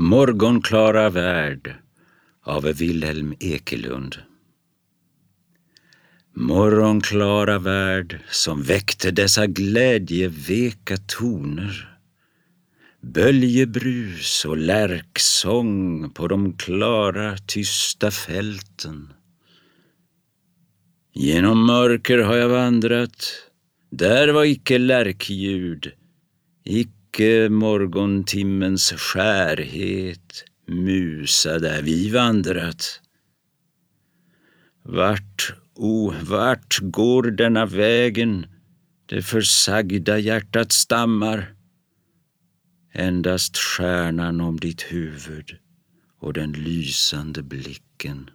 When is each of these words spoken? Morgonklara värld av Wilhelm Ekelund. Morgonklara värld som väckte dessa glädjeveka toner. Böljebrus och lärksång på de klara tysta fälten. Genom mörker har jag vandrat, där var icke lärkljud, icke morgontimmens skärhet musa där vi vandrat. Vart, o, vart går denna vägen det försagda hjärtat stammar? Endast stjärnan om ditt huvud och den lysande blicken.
Morgonklara 0.00 1.10
värld 1.10 1.74
av 2.42 2.62
Wilhelm 2.64 3.34
Ekelund. 3.40 4.16
Morgonklara 6.34 7.58
värld 7.58 8.20
som 8.30 8.62
väckte 8.62 9.10
dessa 9.10 9.46
glädjeveka 9.46 10.96
toner. 10.96 11.98
Böljebrus 13.00 14.44
och 14.44 14.56
lärksång 14.56 16.10
på 16.10 16.28
de 16.28 16.56
klara 16.56 17.36
tysta 17.46 18.10
fälten. 18.10 19.12
Genom 21.14 21.66
mörker 21.66 22.18
har 22.18 22.36
jag 22.36 22.48
vandrat, 22.48 23.32
där 23.90 24.28
var 24.28 24.44
icke 24.44 24.78
lärkljud, 24.78 25.92
icke 27.08 27.48
morgontimmens 27.48 28.92
skärhet 28.92 30.44
musa 30.66 31.58
där 31.58 31.82
vi 31.82 32.10
vandrat. 32.10 33.00
Vart, 34.82 35.54
o, 35.74 36.12
vart 36.22 36.78
går 36.82 37.22
denna 37.22 37.66
vägen 37.66 38.46
det 39.06 39.22
försagda 39.22 40.18
hjärtat 40.18 40.72
stammar? 40.72 41.54
Endast 42.92 43.56
stjärnan 43.56 44.40
om 44.40 44.56
ditt 44.60 44.82
huvud 44.82 45.56
och 46.20 46.32
den 46.32 46.52
lysande 46.52 47.42
blicken. 47.42 48.30